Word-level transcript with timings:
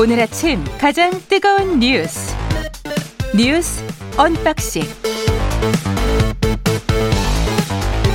오늘 0.00 0.18
아침 0.18 0.64
가장 0.78 1.10
뜨거운 1.28 1.78
뉴스 1.78 2.34
뉴스 3.36 3.84
언박싱 4.16 4.82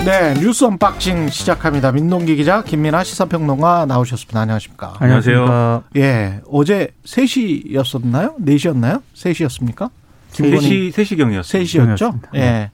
네, 0.04 0.34
뉴스 0.40 0.66
언박싱 0.66 1.30
시작합니다. 1.30 1.92
민동기 1.92 2.38
기자, 2.38 2.64
김민아 2.64 3.04
시사평론가 3.04 3.86
나오셨습니다. 3.86 4.40
안녕하십니까? 4.40 4.96
안녕하세요. 4.98 5.84
예, 5.98 6.42
어제 6.50 6.88
3시였었나요? 7.04 8.40
4시였나요? 8.40 9.04
3시였습니까? 9.14 9.92
3시, 10.32 10.92
3시경이었어요. 10.92 11.96
3시였죠? 11.96 12.20
예. 12.34 12.72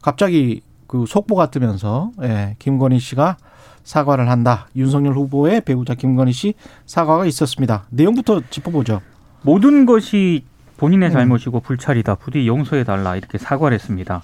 갑자기 0.00 0.62
그 0.86 1.04
속보가 1.06 1.50
뜨면서, 1.50 2.12
예, 2.22 2.56
김건희 2.58 3.00
씨가 3.00 3.36
사과를 3.84 4.28
한다. 4.28 4.68
윤석열 4.76 5.14
후보의 5.14 5.62
배우자 5.62 5.94
김건희 5.94 6.32
씨 6.32 6.54
사과가 6.86 7.26
있었습니다. 7.26 7.84
내용부터 7.90 8.42
짚어보죠. 8.50 9.00
모든 9.42 9.86
것이 9.86 10.44
본인의 10.76 11.10
잘못이고 11.10 11.60
불찰이다. 11.60 12.14
부디 12.16 12.46
용서해달라. 12.46 13.16
이렇게 13.16 13.38
사과를 13.38 13.74
했습니다. 13.74 14.22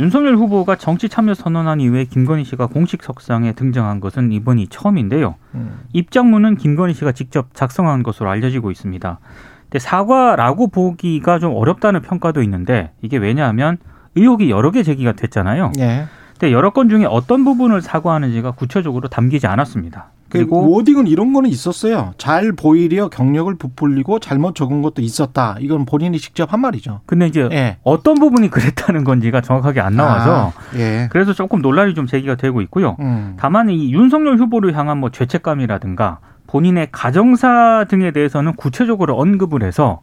윤석열 0.00 0.36
후보가 0.36 0.76
정치 0.76 1.08
참여 1.08 1.34
선언한 1.34 1.80
이후에 1.80 2.04
김건희 2.04 2.44
씨가 2.44 2.66
공식 2.66 3.02
석상에 3.02 3.52
등장한 3.52 4.00
것은 4.00 4.32
이번이 4.32 4.68
처음인데요. 4.68 5.34
음. 5.54 5.80
입장문은 5.92 6.56
김건희 6.56 6.94
씨가 6.94 7.12
직접 7.12 7.48
작성한 7.52 8.02
것으로 8.02 8.30
알려지고 8.30 8.70
있습니다. 8.70 9.18
근데 9.64 9.78
사과라고 9.78 10.68
보기가 10.68 11.38
좀 11.38 11.54
어렵다는 11.54 12.02
평가도 12.02 12.42
있는데 12.42 12.92
이게 13.02 13.16
왜냐하면 13.16 13.78
의혹이 14.14 14.50
여러 14.50 14.70
개 14.70 14.82
제기가 14.82 15.12
됐잖아요. 15.12 15.72
예. 15.78 16.04
근데 16.42 16.52
여러 16.52 16.70
건 16.70 16.88
중에 16.88 17.04
어떤 17.04 17.44
부분을 17.44 17.82
사과하는지가 17.82 18.50
구체적으로 18.52 19.06
담기지 19.06 19.46
않았습니다. 19.46 20.08
그리고 20.28 20.62
그리고 20.62 20.74
워딩은 20.74 21.06
이런 21.06 21.32
거는 21.32 21.48
있었어요. 21.48 22.14
잘 22.18 22.50
보이려 22.50 23.08
경력을 23.08 23.54
부풀리고 23.54 24.18
잘못 24.18 24.56
적은 24.56 24.82
것도 24.82 25.02
있었다. 25.02 25.54
이건 25.60 25.84
본인이 25.84 26.18
직접 26.18 26.52
한 26.52 26.58
말이죠. 26.58 27.02
근데 27.06 27.28
이제 27.28 27.48
예. 27.52 27.76
어떤 27.84 28.16
부분이 28.16 28.50
그랬다는 28.50 29.04
건지가 29.04 29.40
정확하게 29.40 29.80
안 29.80 29.94
나와서 29.94 30.48
아, 30.48 30.76
예. 30.76 31.08
그래서 31.12 31.32
조금 31.32 31.62
논란이 31.62 31.94
좀 31.94 32.08
제기가 32.08 32.34
되고 32.34 32.60
있고요. 32.62 32.96
음. 32.98 33.36
다만 33.38 33.70
이 33.70 33.92
윤석열 33.92 34.36
후보를 34.36 34.76
향한 34.76 34.98
뭐 34.98 35.10
죄책감이라든가 35.10 36.18
본인의 36.48 36.88
가정사 36.90 37.86
등에 37.88 38.10
대해서는 38.10 38.54
구체적으로 38.54 39.16
언급을 39.16 39.62
해서 39.62 40.00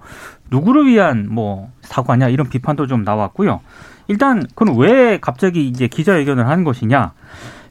누구를 0.52 0.88
위한 0.88 1.28
뭐 1.30 1.70
사과냐 1.82 2.30
이런 2.30 2.48
비판도 2.48 2.88
좀 2.88 3.04
나왔고요. 3.04 3.60
일단 4.10 4.46
그건 4.56 4.76
왜 4.78 5.18
갑자기 5.20 5.66
이제 5.68 5.88
기자회견을 5.88 6.50
한 6.50 6.66
것이냐? 6.66 7.14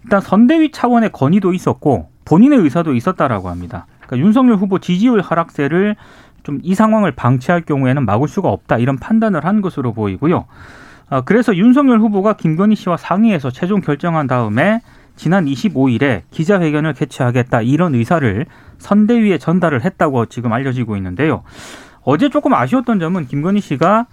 일단 0.04 0.20
선대위 0.22 0.70
차원의 0.72 1.10
건의도 1.12 1.52
있었고 1.52 2.08
본인의 2.24 2.60
의사도 2.60 2.94
있었다라고 2.94 3.50
합니다. 3.50 3.86
그러니까 4.00 4.26
윤석열 4.26 4.56
후보 4.56 4.78
지지율 4.78 5.20
하락세를 5.20 5.96
좀 6.44 6.60
이 6.62 6.74
상황을 6.74 7.12
방치할 7.12 7.62
경우에는 7.62 8.06
막을 8.06 8.26
수가 8.26 8.48
없다 8.48 8.78
이런 8.78 8.96
판단을 8.96 9.44
한 9.44 9.60
것으로 9.60 9.92
보이고요. 9.92 10.46
아, 11.10 11.20
그래서 11.22 11.54
윤석열 11.54 11.98
후보가 12.00 12.34
김건희 12.34 12.74
씨와 12.74 12.96
상의해서 12.96 13.50
최종 13.50 13.80
결정한 13.80 14.26
다음에 14.26 14.80
지난 15.16 15.46
25일에 15.46 16.22
기자회견을 16.30 16.92
개최하겠다 16.94 17.62
이런 17.62 17.94
의사를 17.94 18.46
선대위에 18.78 19.38
전달을 19.38 19.84
했다고 19.84 20.26
지금 20.26 20.52
알려지고 20.52 20.96
있는데요. 20.96 21.42
어제 22.02 22.28
조금 22.28 22.54
아쉬웠던 22.54 23.00
점은 23.00 23.26
김건희 23.26 23.60
씨가 23.60 24.06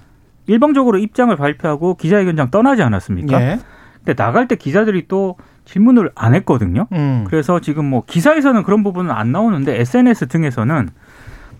일방적으로 0.47 0.97
입장을 0.97 1.35
발표하고 1.35 1.95
기자회견장 1.95 2.51
떠나지 2.51 2.83
않았습니까? 2.83 3.41
예. 3.41 3.59
근데 3.97 4.13
나갈 4.13 4.47
때 4.47 4.55
기자들이 4.55 5.07
또 5.07 5.37
질문을 5.65 6.11
안 6.15 6.35
했거든요. 6.35 6.87
음. 6.91 7.25
그래서 7.27 7.59
지금 7.59 7.85
뭐 7.85 8.03
기사에서는 8.05 8.63
그런 8.63 8.83
부분은 8.83 9.11
안 9.11 9.31
나오는데 9.31 9.79
SNS 9.79 10.27
등에서는 10.27 10.89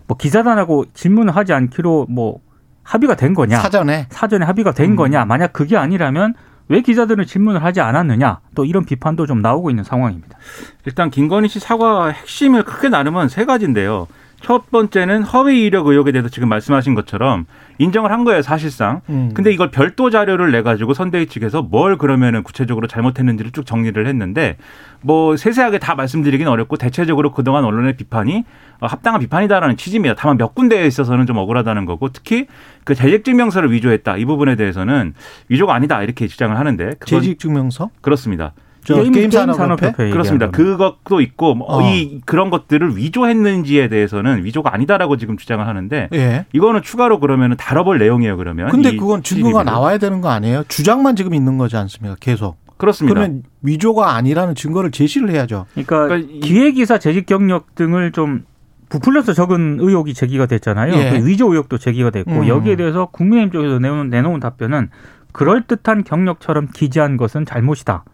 뭐 0.06 0.16
기자단하고 0.16 0.86
질문을 0.94 1.34
하지 1.34 1.52
않기로 1.52 2.06
뭐 2.08 2.40
합의가 2.84 3.16
된 3.16 3.34
거냐 3.34 3.58
사전에 3.58 4.06
사전에 4.10 4.44
합의가 4.46 4.72
된 4.72 4.92
음. 4.92 4.96
거냐 4.96 5.24
만약 5.24 5.52
그게 5.52 5.76
아니라면 5.76 6.34
왜 6.68 6.80
기자들은 6.80 7.26
질문을 7.26 7.62
하지 7.64 7.80
않았느냐 7.80 8.40
또 8.54 8.64
이런 8.64 8.84
비판도 8.84 9.26
좀 9.26 9.40
나오고 9.42 9.70
있는 9.70 9.82
상황입니다. 9.84 10.38
일단 10.84 11.10
김건희 11.10 11.48
씨 11.48 11.58
사과 11.58 12.08
핵심을 12.08 12.64
크게 12.64 12.88
나누면 12.88 13.28
세 13.28 13.44
가지인데요. 13.44 14.06
첫 14.40 14.70
번째는 14.70 15.22
허위 15.22 15.64
이력 15.64 15.86
의혹에 15.86 16.12
대해서 16.12 16.28
지금 16.28 16.48
말씀하신 16.48 16.94
것처럼 16.94 17.46
인정을 17.78 18.12
한 18.12 18.24
거예요, 18.24 18.42
사실상. 18.42 19.00
음. 19.08 19.30
근데 19.34 19.52
이걸 19.52 19.70
별도 19.70 20.10
자료를 20.10 20.52
내 20.52 20.62
가지고 20.62 20.94
선대위 20.94 21.26
측에서 21.26 21.62
뭘 21.62 21.98
그러면은 21.98 22.42
구체적으로 22.42 22.86
잘못했는지를 22.86 23.52
쭉 23.52 23.66
정리를 23.66 24.06
했는데 24.06 24.56
뭐 25.00 25.36
세세하게 25.36 25.78
다 25.78 25.94
말씀드리긴 25.94 26.48
어렵고 26.48 26.76
대체적으로 26.76 27.32
그동안 27.32 27.64
언론의 27.64 27.96
비판이 27.96 28.44
어, 28.80 28.86
합당한 28.86 29.20
비판이다라는 29.20 29.76
취지입니다. 29.76 30.14
다만 30.16 30.36
몇 30.36 30.54
군데에 30.54 30.86
있어서는 30.86 31.26
좀 31.26 31.38
억울하다는 31.38 31.86
거고 31.86 32.10
특히 32.10 32.46
그 32.84 32.94
재직증명서를 32.94 33.72
위조했다 33.72 34.16
이 34.16 34.24
부분에 34.24 34.56
대해서는 34.56 35.14
위조가 35.48 35.74
아니다 35.74 36.02
이렇게 36.02 36.26
주장을 36.26 36.56
하는데 36.56 36.94
재직증명서 37.04 37.90
그렇습니다. 38.00 38.52
저 38.86 38.94
게임- 38.94 39.12
게임, 39.12 39.28
게임 39.28 39.30
산업협회 39.32 39.56
산업협회. 39.86 40.10
그렇습니다. 40.10 40.50
그것도 40.50 41.20
있고 41.20 41.54
뭐 41.56 41.66
어. 41.68 41.82
이 41.82 42.20
그런 42.24 42.50
것들을 42.50 42.96
위조했는지에 42.96 43.88
대해서는 43.88 44.44
위조가 44.44 44.72
아니다라고 44.72 45.16
지금 45.16 45.36
주장을 45.36 45.66
하는데 45.66 46.08
예. 46.14 46.46
이거는 46.52 46.82
추가로 46.82 47.18
그러면은 47.18 47.56
다뤄볼 47.56 47.98
내용이에요. 47.98 48.36
그러면 48.36 48.70
근데 48.70 48.90
이 48.90 48.96
그건 48.96 49.22
증거가 49.24 49.58
12 49.60 49.64
를. 49.64 49.64
나와야 49.72 49.98
되는 49.98 50.20
거 50.20 50.28
아니에요? 50.30 50.62
주장만 50.68 51.16
지금 51.16 51.34
있는 51.34 51.58
거지 51.58 51.76
않습니까? 51.76 52.16
계속. 52.20 52.56
그렇습니다. 52.76 53.14
그러면 53.14 53.42
위조가 53.62 54.14
아니라는 54.14 54.54
증거를 54.54 54.90
제시를 54.92 55.30
해야죠. 55.30 55.66
그러니까, 55.72 56.04
그러니까 56.06 56.30
이- 56.32 56.40
기획이사 56.40 56.98
재직 56.98 57.26
경력 57.26 57.74
등을 57.74 58.12
좀 58.12 58.44
부풀려서 58.88 59.32
적은 59.32 59.78
의혹이 59.80 60.14
제기가 60.14 60.46
됐잖아요. 60.46 60.94
예. 60.94 61.18
그 61.18 61.26
위조 61.26 61.50
의혹도 61.50 61.76
제기가 61.78 62.10
됐고 62.10 62.30
음. 62.30 62.46
여기에 62.48 62.76
대해서 62.76 63.06
국민의힘 63.06 63.50
쪽에서 63.50 63.78
내놓은, 63.80 64.10
내놓은 64.10 64.38
답변은 64.38 64.90
그럴듯한 65.32 66.04
경력처럼 66.04 66.68
기재한 66.72 67.16
것은 67.16 67.44
잘못이다. 67.46 68.04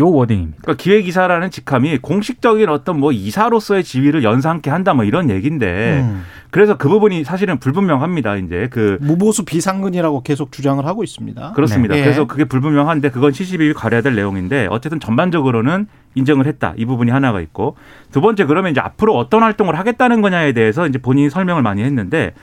요 0.00 0.10
워딩입니다. 0.10 0.58
그러니까 0.62 0.82
기획이사라는 0.82 1.50
직함이 1.50 1.98
공식적인 1.98 2.68
어떤 2.68 2.98
뭐 2.98 3.12
이사로서의 3.12 3.84
지위를 3.84 4.24
연상케 4.24 4.68
한다 4.70 4.92
뭐 4.92 5.04
이런 5.04 5.30
얘기인데 5.30 6.00
음. 6.02 6.24
그래서 6.50 6.76
그 6.76 6.88
부분이 6.88 7.24
사실은 7.24 7.58
불분명합니다. 7.58 8.36
이제 8.36 8.68
그 8.70 8.98
무보수 9.00 9.44
비상근이라고 9.44 10.22
계속 10.22 10.50
주장을 10.50 10.84
하고 10.84 11.04
있습니다. 11.04 11.52
그렇습니다. 11.52 11.94
네. 11.94 12.00
예. 12.00 12.04
그래서 12.04 12.26
그게 12.26 12.44
불분명한데 12.44 13.10
그건 13.10 13.32
CCBB 13.32 13.72
가려야 13.74 14.02
될 14.02 14.14
내용인데 14.16 14.68
어쨌든 14.70 14.98
전반적으로는 14.98 15.86
인정을 16.16 16.46
했다. 16.46 16.74
이 16.76 16.84
부분이 16.84 17.10
하나가 17.10 17.40
있고 17.40 17.76
두 18.10 18.20
번째 18.20 18.46
그러면 18.46 18.72
이제 18.72 18.80
앞으로 18.80 19.16
어떤 19.16 19.42
활동을 19.42 19.78
하겠다는 19.78 20.22
거냐에 20.22 20.52
대해서 20.52 20.86
이제 20.86 20.98
본인이 20.98 21.30
설명을 21.30 21.62
많이 21.62 21.82
했는데 21.82 22.34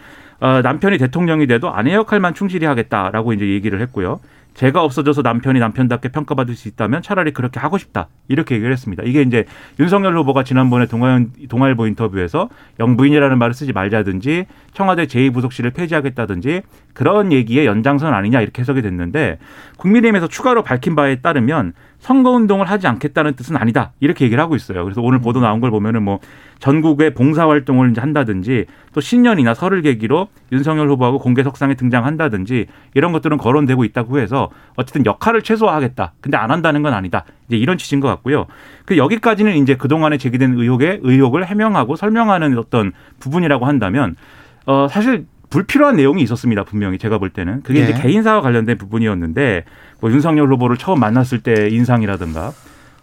어, 0.41 0.61
남편이 0.61 0.97
대통령이 0.97 1.47
돼도 1.47 1.71
아내 1.71 1.93
역할만 1.93 2.33
충실히 2.33 2.65
하겠다라고 2.65 3.33
이제 3.33 3.47
얘기를 3.47 3.79
했고요. 3.81 4.19
제가 4.53 4.83
없어져서 4.83 5.21
남편이 5.21 5.59
남편답게 5.59 6.09
평가받을 6.09 6.55
수 6.55 6.67
있다면 6.67 7.01
차라리 7.01 7.31
그렇게 7.31 7.59
하고 7.59 7.77
싶다. 7.77 8.07
이렇게 8.27 8.55
얘기를 8.55 8.71
했습니다. 8.71 9.03
이게 9.03 9.21
이제 9.21 9.45
윤석열 9.79 10.17
후보가 10.17 10.43
지난번에 10.43 10.85
동아연, 10.87 11.31
동아일보 11.49 11.87
인터뷰에서 11.87 12.49
영부인이라는 12.79 13.37
말을 13.37 13.53
쓰지 13.53 13.73
말자든지 13.73 14.45
청와대 14.73 15.05
제2부속실을 15.05 15.73
폐지하겠다든지 15.73 16.61
그런 16.93 17.31
얘기의 17.31 17.65
연장선 17.65 18.13
아니냐 18.13 18.41
이렇게 18.41 18.61
해석이 18.61 18.81
됐는데 18.81 19.39
국민의힘에서 19.77 20.27
추가로 20.27 20.63
밝힌 20.63 20.95
바에 20.95 21.21
따르면 21.21 21.73
선거운동을 21.99 22.69
하지 22.69 22.87
않겠다는 22.87 23.35
뜻은 23.35 23.55
아니다. 23.55 23.93
이렇게 23.99 24.25
얘기를 24.25 24.41
하고 24.43 24.55
있어요. 24.55 24.83
그래서 24.83 25.01
오늘 25.01 25.19
보도 25.19 25.39
나온 25.39 25.61
걸 25.61 25.71
보면은 25.71 26.03
뭐 26.03 26.19
전국의 26.61 27.15
봉사활동을 27.15 27.91
이제 27.91 27.99
한다든지 27.99 28.65
또 28.93 29.01
신년이나 29.01 29.55
설을 29.55 29.81
계기로 29.81 30.27
윤석열 30.51 30.89
후보하고 30.89 31.17
공개 31.17 31.43
석상에 31.43 31.73
등장한다든지 31.73 32.67
이런 32.93 33.11
것들은 33.11 33.37
거론되고 33.37 33.83
있다고 33.83 34.19
해서 34.19 34.49
어쨌든 34.75 35.05
역할을 35.05 35.41
최소화하겠다. 35.41 36.13
근데 36.21 36.37
안 36.37 36.51
한다는 36.51 36.83
건 36.83 36.93
아니다. 36.93 37.25
이제 37.47 37.57
이런 37.57 37.79
취지인 37.79 37.99
것 37.99 38.07
같고요. 38.09 38.45
그 38.85 38.95
여기까지는 38.95 39.57
이제 39.57 39.75
그동안에 39.75 40.19
제기된 40.19 40.53
의혹의 40.53 40.99
의혹을 41.01 41.47
해명하고 41.47 41.95
설명하는 41.95 42.57
어떤 42.57 42.91
부분이라고 43.19 43.65
한다면 43.65 44.15
어 44.67 44.87
사실 44.87 45.25
불필요한 45.49 45.95
내용이 45.95 46.21
있었습니다. 46.21 46.63
분명히 46.63 46.99
제가 46.99 47.17
볼 47.17 47.31
때는 47.31 47.63
그게 47.63 47.79
예. 47.79 47.83
이제 47.85 47.93
개인사와 47.93 48.41
관련된 48.41 48.77
부분이었는데 48.77 49.65
뭐 49.99 50.11
윤석열 50.11 50.47
후보를 50.53 50.77
처음 50.77 50.99
만났을 50.99 51.41
때 51.41 51.69
인상이라든가 51.71 52.51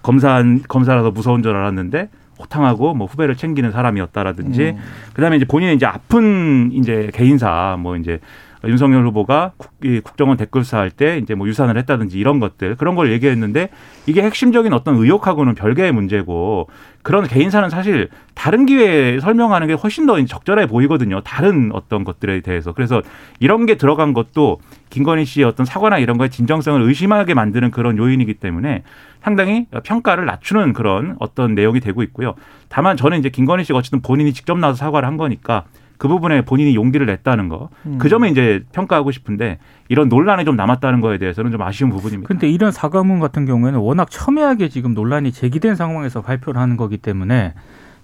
검사 0.00 0.43
검사라서 0.69 1.11
무서운 1.11 1.43
줄 1.43 1.56
알았는데 1.56 2.09
호탕하고 2.38 2.94
뭐 2.94 3.06
후배를 3.06 3.37
챙기는 3.37 3.70
사람이었다라든지 3.70 4.75
음. 4.76 4.79
그다음에 5.14 5.37
이제 5.37 5.44
본인의 5.44 5.76
이제 5.76 5.87
아픈 5.87 6.70
이제 6.73 7.11
개인사 7.12 7.76
뭐 7.79 7.96
이제 7.96 8.20
윤석열 8.64 9.06
후보가 9.06 9.52
국, 9.56 10.16
정원 10.16 10.37
댓글사 10.37 10.78
할 10.78 10.90
때 10.90 11.19
이제 11.19 11.34
뭐 11.34 11.46
유산을 11.46 11.76
했다든지 11.78 12.19
이런 12.19 12.40
것들 12.40 12.75
그런 12.76 12.94
걸 12.94 13.12
얘기했는데 13.12 13.69
이게 14.06 14.22
핵심적인 14.22 14.72
어떤 14.72 14.96
의혹하고는 14.96 15.55
별개의 15.55 15.93
문제고 15.93 16.69
그런 17.02 17.26
개인사는 17.26 17.70
사실 17.70 18.08
다른 18.34 18.66
기회에 18.66 19.20
설명하는 19.20 19.69
게 19.69 19.75
훨씬 19.75 20.06
더 20.06 20.22
적절해 20.25 20.66
보이거든요. 20.66 21.20
다른 21.22 21.70
어떤 21.72 22.05
것들에 22.05 22.40
대해서. 22.40 22.72
그래서 22.72 23.02
이런 23.38 23.66
게 23.66 23.76
들어간 23.76 24.12
것도 24.12 24.60
김건희 24.90 25.25
씨의 25.25 25.46
어떤 25.46 25.64
사과나 25.64 25.99
이런 25.99 26.19
거에 26.19 26.28
진정성을 26.28 26.82
의심하게 26.82 27.34
만드는 27.34 27.70
그런 27.70 27.96
요인이기 27.96 28.34
때문에 28.34 28.82
상당히 29.22 29.66
평가를 29.84 30.26
낮추는 30.26 30.72
그런 30.72 31.16
어떤 31.19 31.55
내용이 31.55 31.81
되고 31.81 32.02
있고요. 32.02 32.34
다만 32.69 32.96
저는 32.96 33.19
이제 33.19 33.28
김건희 33.28 33.64
씨가 33.64 33.78
어쨌든 33.78 34.00
본인이 34.00 34.32
직접 34.32 34.58
나와서 34.58 34.78
사과를 34.78 35.06
한 35.06 35.16
거니까 35.16 35.64
그 35.99 36.06
부분에 36.09 36.43
본인이 36.43 36.75
용기를 36.75 37.06
냈다는 37.06 37.49
거. 37.49 37.69
음. 37.87 37.99
그 37.99 38.09
점에 38.09 38.31
이제 38.31 38.65
평가하고 38.73 39.11
싶은데 39.11 39.59
이런 39.89 40.09
논란이 40.09 40.45
좀 40.45 40.56
남았다는 40.56 41.00
거에 41.00 41.19
대해서는 41.19 41.50
좀 41.50 41.61
아쉬운 41.62 41.91
부분입니다. 41.91 42.29
근데 42.29 42.49
이런 42.49 42.71
사과문 42.71 43.19
같은 43.19 43.45
경우에는 43.45 43.81
워낙 43.81 44.09
첨예하게 44.11 44.69
지금 44.69 44.95
논란이 44.95 45.33
제기된 45.33 45.75
상황에서 45.75 46.23
발표를 46.23 46.61
하는 46.61 46.77
거기 46.77 46.97
때문에 46.97 47.55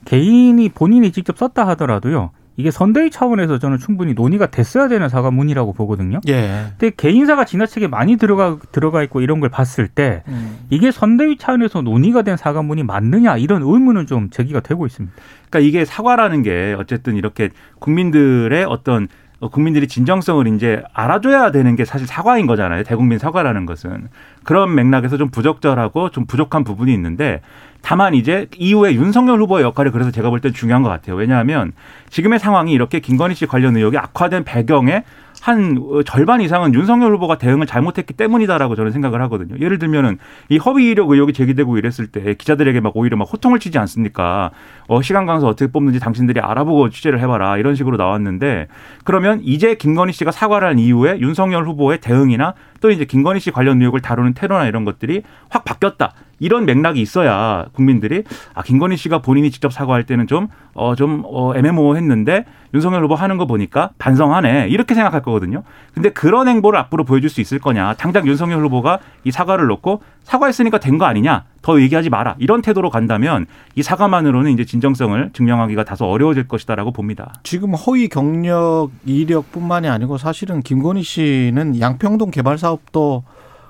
개인이 0.04 0.68
본인이 0.70 1.12
직접 1.12 1.38
썼다 1.38 1.66
하더라도요. 1.68 2.30
이게 2.56 2.70
선대위 2.70 3.10
차원에서 3.10 3.58
저는 3.58 3.78
충분히 3.78 4.14
논의가 4.14 4.46
됐어야 4.46 4.88
되는 4.88 5.08
사과문이라고 5.08 5.72
보거든요. 5.72 6.20
예. 6.28 6.66
근데 6.78 6.94
개인사가 6.96 7.44
지나치게 7.44 7.88
많이 7.88 8.16
들어가 8.16 8.58
들어가 8.70 9.02
있고 9.02 9.20
이런 9.20 9.40
걸 9.40 9.48
봤을 9.48 9.88
때 9.88 10.22
음. 10.28 10.58
이게 10.70 10.90
선대위 10.90 11.36
차원에서 11.36 11.82
논의가 11.82 12.22
된 12.22 12.36
사과문이 12.36 12.84
맞느냐 12.84 13.36
이런 13.38 13.62
의문은 13.62 14.06
좀 14.06 14.30
제기가 14.30 14.60
되고 14.60 14.86
있습니다. 14.86 15.14
그러니까 15.50 15.68
이게 15.68 15.84
사과라는 15.84 16.42
게 16.42 16.76
어쨌든 16.78 17.16
이렇게 17.16 17.50
국민들의 17.80 18.64
어떤 18.64 19.08
국민들이 19.50 19.88
진정성을 19.88 20.46
이제 20.54 20.82
알아줘야 20.94 21.50
되는 21.50 21.76
게 21.76 21.84
사실 21.84 22.06
사과인 22.06 22.46
거잖아요. 22.46 22.82
대국민 22.84 23.18
사과라는 23.18 23.66
것은. 23.66 24.08
그런 24.42 24.74
맥락에서 24.74 25.16
좀 25.16 25.28
부적절하고 25.30 26.10
좀 26.10 26.26
부족한 26.26 26.64
부분이 26.64 26.92
있는데 26.94 27.40
다만 27.82 28.14
이제 28.14 28.46
이후에 28.56 28.94
윤석열 28.94 29.40
후보의 29.40 29.62
역할이 29.64 29.90
그래서 29.90 30.10
제가 30.10 30.30
볼 30.30 30.40
때 30.40 30.50
중요한 30.50 30.82
것 30.82 30.88
같아요. 30.88 31.16
왜냐하면 31.16 31.72
지금의 32.08 32.38
상황이 32.38 32.72
이렇게 32.72 33.00
김건희 33.00 33.34
씨 33.34 33.46
관련 33.46 33.76
의혹이 33.76 33.98
악화된 33.98 34.44
배경에 34.44 35.04
한 35.44 35.76
절반 36.06 36.40
이상은 36.40 36.72
윤석열 36.72 37.12
후보가 37.16 37.36
대응을 37.36 37.66
잘못했기 37.66 38.14
때문이다라고 38.14 38.76
저는 38.76 38.92
생각을 38.92 39.20
하거든요. 39.24 39.56
예를 39.60 39.78
들면은 39.78 40.16
이 40.48 40.56
허위 40.56 40.86
이력 40.86 41.10
의혹이 41.10 41.34
제기되고 41.34 41.76
이랬을 41.76 42.06
때 42.06 42.32
기자들에게 42.32 42.80
막 42.80 42.96
오히려 42.96 43.18
막 43.18 43.30
호통을 43.30 43.58
치지 43.58 43.76
않습니까? 43.76 44.52
어, 44.88 45.02
시간 45.02 45.26
강사 45.26 45.46
어떻게 45.46 45.70
뽑는지 45.70 46.00
당신들이 46.00 46.40
알아보고 46.40 46.88
취재를 46.88 47.20
해봐라 47.20 47.58
이런 47.58 47.74
식으로 47.74 47.98
나왔는데 47.98 48.68
그러면 49.04 49.42
이제 49.42 49.74
김건희 49.74 50.14
씨가 50.14 50.30
사과를 50.30 50.66
한 50.66 50.78
이후에 50.78 51.18
윤석열 51.18 51.66
후보의 51.66 52.00
대응이나 52.00 52.54
또 52.84 52.90
이제 52.90 53.06
김건희 53.06 53.40
씨 53.40 53.50
관련 53.50 53.80
의혹을 53.80 54.00
다루는 54.02 54.34
테러나 54.34 54.66
이런 54.66 54.84
것들이 54.84 55.22
확 55.48 55.64
바뀌었다. 55.64 56.12
이런 56.38 56.66
맥락이 56.66 57.00
있어야 57.00 57.64
국민들이 57.72 58.24
아 58.52 58.60
김건희 58.62 58.98
씨가 58.98 59.20
본인이 59.22 59.50
직접 59.50 59.72
사과할 59.72 60.04
때는 60.04 60.26
좀 60.26 60.48
어 60.74 60.94
좀 60.94 61.22
어, 61.24 61.54
애매모호했는데 61.56 62.44
윤석열 62.74 63.02
후보 63.04 63.14
하는 63.14 63.38
거 63.38 63.46
보니까 63.46 63.90
반성하네 63.96 64.66
이렇게 64.68 64.94
생각할 64.94 65.22
거거든요. 65.22 65.62
근데 65.94 66.10
그런 66.10 66.46
행보를 66.46 66.78
앞으로 66.78 67.04
보여줄 67.04 67.30
수 67.30 67.40
있을 67.40 67.58
거냐? 67.58 67.94
당장 67.94 68.26
윤석열 68.26 68.62
후보가 68.64 68.98
이 69.24 69.30
사과를 69.30 69.66
놓고 69.66 70.02
사과했으니까 70.24 70.78
된 70.78 70.98
거 70.98 71.06
아니냐? 71.06 71.44
더 71.64 71.80
얘기하지 71.80 72.10
마라 72.10 72.36
이런 72.38 72.60
태도로 72.60 72.90
간다면 72.90 73.46
이 73.74 73.82
사과만으로는 73.82 74.52
이제 74.52 74.66
진정성을 74.66 75.30
증명하기가 75.32 75.84
다소 75.84 76.04
어려워질 76.04 76.46
것이다라고 76.46 76.92
봅니다. 76.92 77.32
지금 77.42 77.72
허위 77.72 78.08
경력 78.08 78.90
이력뿐만이 79.06 79.88
아니고 79.88 80.18
사실은 80.18 80.60
김건희 80.60 81.02
씨는 81.02 81.80
양평동 81.80 82.32
개발 82.32 82.58
사업도 82.58 83.24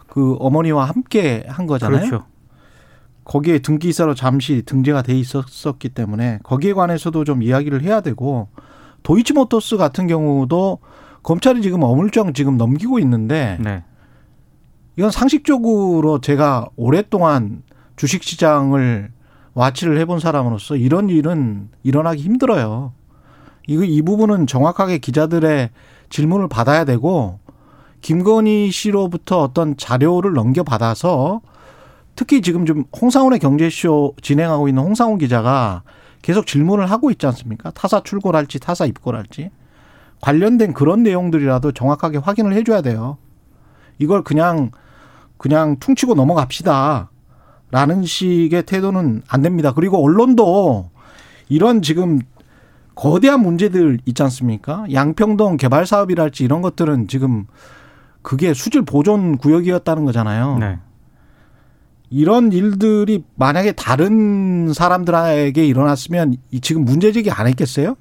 그 0.09 0.35
어머니와 0.41 0.87
함께 0.87 1.45
한 1.47 1.67
거잖아요. 1.67 2.01
그렇죠. 2.01 2.25
거기에 3.23 3.61
등기사로 3.61 4.17
잠시 4.17 4.63
등재가 4.63 5.03
돼 5.03 5.15
있었기 5.15 5.91
때문에 5.91 6.41
거기에 6.43 6.73
관해서도 6.73 7.23
좀 7.23 7.45
이야기를 7.45 7.83
해야 7.83 8.01
되고 8.01 8.49
도이치모터스 9.05 9.77
같은 9.77 10.09
경우도 10.09 10.81
검찰이 11.23 11.63
지금 11.63 11.85
어물쩡 11.85 12.35
지금 12.35 12.57
넘기고 12.57 12.99
있는데 12.99 13.57
네. 13.61 13.85
이건 14.97 15.13
상식적으로 15.13 16.21
제가 16.21 16.71
오랫동안 16.75 17.63
주식시장을 17.97 19.11
와치를 19.55 19.99
해본 19.99 20.21
사람으로서 20.21 20.77
이런 20.77 21.09
일은 21.09 21.69
일어나기 21.83 22.23
힘들어요. 22.23 22.93
이거 23.67 23.85
이 23.85 24.03
부분은 24.03 24.47
정확하게 24.47 24.99
기자들의 24.99 25.71
질문을 26.11 26.49
받아야 26.49 26.85
되고 26.85 27.39
김건희 28.01 28.71
씨로부터 28.71 29.41
어떤 29.41 29.77
자료를 29.77 30.35
넘겨받아서 30.35 31.41
특히 32.17 32.43
지금 32.43 32.67
좀 32.67 32.85
홍상훈의 33.01 33.39
경제쇼 33.39 34.15
진행하고 34.21 34.69
있는 34.69 34.83
홍상훈 34.83 35.19
기자가 35.19 35.83
계속 36.21 36.47
질문을 36.47 36.91
하고 36.91 37.11
있지 37.11 37.27
않습니까? 37.27 37.71
타사 37.71 38.03
출고할지 38.03 38.61
타사 38.61 38.87
입고할지 38.87 39.51
관련된 40.21 40.73
그런 40.73 41.03
내용들이라도 41.03 41.73
정확하게 41.73 42.19
확인을 42.19 42.55
해줘야 42.55 42.83
돼요. 42.83 43.19
이걸 43.99 44.23
그냥 44.23 44.71
그냥 45.37 45.77
퉁치고 45.79 46.15
넘어갑시다. 46.15 47.11
라는 47.71 48.05
식의 48.05 48.65
태도는 48.65 49.23
안 49.29 49.43
됩니다. 49.43 49.73
그리고 49.75 50.03
언론도 50.03 50.91
이런 51.49 51.83
지금 51.83 52.21
거대한 52.95 53.41
문제들 53.41 53.99
있지 54.07 54.23
않습니까? 54.23 54.85
양평동 54.93 55.57
개발 55.57 55.87
사업이랄지 55.87 56.45
이런 56.45 56.63
것들은 56.63 57.09
지금 57.09 57.47
그게 58.23 58.55
수질 58.55 58.83
보존 58.83 59.37
구역이었다는 59.37 60.05
거잖아요. 60.05 60.59
네. 60.59 60.79
이런 62.11 62.53
일들이 62.53 63.25
만약에 63.35 63.73
다른 63.73 64.73
사람들에게 64.73 65.67
일어났으면 65.67 66.37
지금 66.63 66.85
문제 66.85 67.11
제기 67.11 67.31
안 67.31 67.49
했겠어요? 67.49 67.97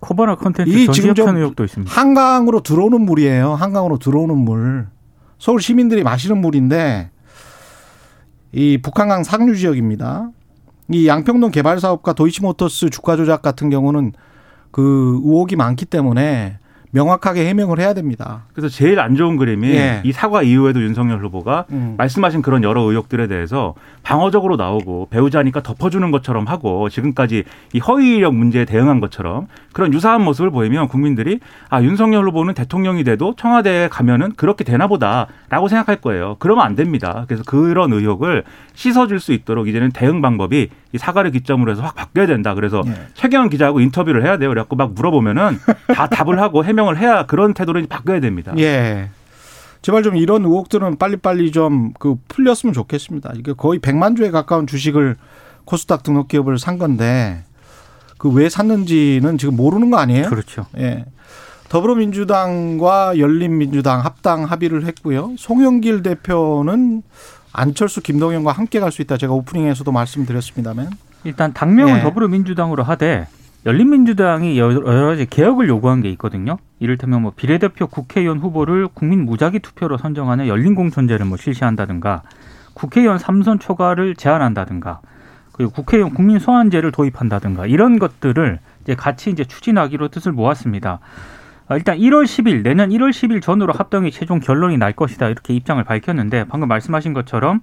코바나 0.00 0.36
컨텐츠 0.36 0.84
전지협찬 0.86 1.36
의혹도 1.36 1.64
있습니다. 1.64 1.92
한강으로 1.92 2.60
들어오는 2.60 3.00
물이에요. 3.00 3.54
한강으로 3.54 3.98
들어오는 3.98 4.36
물. 4.36 4.88
서울 5.38 5.60
시민들이 5.62 6.02
마시는 6.02 6.38
물인데 6.38 7.10
이 8.52 8.78
북한강 8.78 9.24
상류 9.24 9.56
지역입니다. 9.56 10.30
이 10.90 11.08
양평동 11.08 11.50
개발 11.50 11.80
사업과 11.80 12.12
도이치모터스 12.12 12.90
주가 12.90 13.16
조작 13.16 13.42
같은 13.42 13.70
경우는 13.70 14.12
그 14.70 15.20
의혹이 15.24 15.56
많기 15.56 15.84
때문에 15.84 16.58
명확하게 16.96 17.46
해명을 17.48 17.78
해야 17.78 17.92
됩니다. 17.92 18.44
그래서 18.54 18.68
제일 18.70 19.00
안 19.00 19.16
좋은 19.16 19.36
그림이 19.36 19.68
예. 19.68 20.00
이 20.02 20.12
사과 20.12 20.42
이후에도 20.42 20.80
윤석열 20.80 21.22
후보가 21.22 21.66
음. 21.70 21.94
말씀하신 21.98 22.40
그런 22.40 22.62
여러 22.62 22.80
의혹들에 22.80 23.26
대해서 23.26 23.74
방어적으로 24.02 24.56
나오고 24.56 25.08
배우자니까 25.10 25.62
덮어주는 25.62 26.10
것처럼 26.10 26.46
하고 26.46 26.88
지금까지 26.88 27.44
이 27.74 27.78
허위 27.80 28.16
이력 28.16 28.34
문제에 28.34 28.64
대응한 28.64 29.00
것처럼 29.00 29.46
그런 29.74 29.92
유사한 29.92 30.22
모습을 30.22 30.50
보이면 30.50 30.88
국민들이 30.88 31.38
아 31.68 31.82
윤석열 31.82 32.26
후보는 32.28 32.54
대통령이 32.54 33.04
돼도 33.04 33.34
청와대에 33.36 33.88
가면은 33.88 34.32
그렇게 34.34 34.64
되나 34.64 34.86
보다라고 34.86 35.68
생각할 35.68 35.96
거예요. 35.96 36.36
그러면 36.38 36.64
안 36.64 36.76
됩니다. 36.76 37.24
그래서 37.28 37.42
그런 37.46 37.92
의혹을 37.92 38.44
씻어줄 38.72 39.20
수 39.20 39.34
있도록 39.34 39.68
이제는 39.68 39.90
대응 39.90 40.22
방법이 40.22 40.70
이 40.96 40.98
사과를 40.98 41.30
기점으로 41.30 41.70
해서 41.72 41.82
확 41.82 41.94
바뀌어야 41.94 42.26
된다. 42.26 42.54
그래서 42.54 42.82
예. 42.86 42.94
최경환 43.14 43.48
기자하고 43.48 43.80
인터뷰를 43.80 44.24
해야 44.24 44.36
돼요. 44.38 44.48
그래갖고 44.50 44.74
막 44.76 44.92
물어보면은 44.94 45.58
다 45.94 46.08
답을 46.10 46.40
하고 46.40 46.64
해명을 46.64 46.98
해야 46.98 47.26
그런 47.26 47.54
태도로 47.54 47.86
바뀌어야 47.88 48.20
됩니다. 48.20 48.52
예. 48.58 49.10
제발 49.82 50.02
좀 50.02 50.16
이런 50.16 50.44
의혹들은 50.44 50.96
빨리빨리 50.96 51.52
좀 51.52 51.92
그 52.00 52.16
풀렸으면 52.28 52.72
좋겠습니다. 52.72 53.32
이게 53.36 53.52
거의 53.52 53.78
100만 53.78 54.16
주에 54.16 54.30
가까운 54.32 54.66
주식을 54.66 55.16
코스닥 55.64 56.02
등록 56.02 56.26
기업을 56.28 56.58
산 56.58 56.78
건데 56.78 57.44
그 58.18 58.30
왜 58.30 58.48
샀는지는 58.48 59.38
지금 59.38 59.56
모르는 59.56 59.90
거 59.90 59.98
아니에요? 59.98 60.28
그렇죠. 60.28 60.66
예. 60.78 61.04
더불어민주당과 61.68 63.18
열린민주당 63.18 64.04
합당 64.04 64.44
합의를 64.44 64.84
했고요. 64.86 65.32
송영길 65.36 66.02
대표는 66.02 67.02
안철수 67.56 68.02
김동연과 68.02 68.52
함께 68.52 68.80
갈 68.80 68.92
수 68.92 69.02
있다. 69.02 69.16
제가 69.16 69.32
오프닝에서도 69.32 69.90
말씀드렸습니다만 69.90 70.90
일단 71.24 71.52
당명은 71.52 71.98
예. 71.98 72.02
더불어민주당으로 72.02 72.82
하되 72.82 73.26
열린민주당이 73.64 74.58
여러 74.58 75.06
가지 75.08 75.26
개혁을 75.26 75.68
요구한 75.68 76.00
게 76.02 76.10
있거든요. 76.10 76.58
이를테면 76.78 77.22
뭐 77.22 77.32
비례대표 77.34 77.88
국회의원 77.88 78.38
후보를 78.38 78.88
국민 78.92 79.24
무작위 79.24 79.58
투표로 79.58 79.96
선정하는 79.98 80.46
열린공천제를 80.46 81.26
뭐 81.26 81.36
실시한다든가 81.36 82.22
국회의원 82.74 83.18
삼선 83.18 83.58
초과를 83.58 84.14
제한한다든가 84.14 85.00
그리고 85.52 85.72
국회의원 85.72 86.12
국민 86.12 86.38
소환제를 86.38 86.92
도입한다든가 86.92 87.66
이런 87.66 87.98
것들을 87.98 88.60
이제 88.82 88.94
같이 88.94 89.30
이제 89.30 89.44
추진하기로 89.44 90.08
뜻을 90.08 90.30
모았습니다. 90.30 91.00
아, 91.68 91.74
일단 91.76 91.98
1월 91.98 92.24
10일 92.24 92.62
내년 92.62 92.90
1월 92.90 93.10
10일 93.10 93.42
전으로 93.42 93.72
합동이 93.72 94.10
최종 94.12 94.38
결론이 94.38 94.78
날 94.78 94.92
것이다 94.92 95.28
이렇게 95.28 95.54
입장을 95.54 95.82
밝혔는데 95.82 96.44
방금 96.48 96.68
말씀하신 96.68 97.12
것처럼 97.12 97.60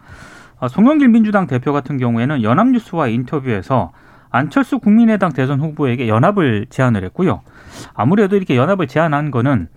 아, 0.59 0.67
송영길 0.67 1.09
민주당 1.09 1.47
대표 1.47 1.71
같은 1.71 1.97
경우에는 1.97 2.43
연합뉴스와의 2.43 3.13
인터뷰에서 3.13 3.91
안철수 4.29 4.79
국민의당 4.79 5.31
대선 5.31 5.61
후보에게 5.61 6.07
연합을 6.07 6.65
제안을 6.69 7.03
했고요. 7.05 7.41
아무래도 7.93 8.35
이렇게 8.35 8.57
연합을 8.57 8.87
제안한 8.87 9.29
거는 9.29 9.67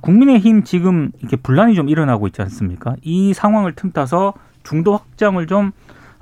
국민의힘 0.00 0.64
지금 0.64 1.10
이렇게 1.20 1.36
분란이 1.36 1.74
좀 1.74 1.88
일어나고 1.88 2.26
있지 2.26 2.40
않습니까? 2.42 2.96
이 3.02 3.34
상황을 3.34 3.74
틈타서 3.74 4.34
중도 4.62 4.96
확장을 4.96 5.46
좀 5.46 5.72